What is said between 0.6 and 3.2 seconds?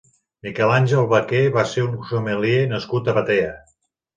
Àngel Vaquer va ser un sommelier nascut a